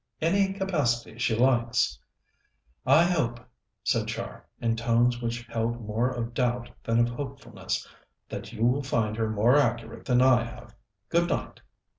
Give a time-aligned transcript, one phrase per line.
[0.19, 1.99] "Any capacity she likes."
[2.87, 3.39] "I hope,"
[3.83, 7.87] said Char, in tones which held more of doubt than of hopefulness,
[8.27, 10.73] "that you will find her more accurate than I have.
[11.09, 11.61] Good night."